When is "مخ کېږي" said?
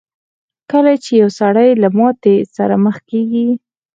2.85-3.47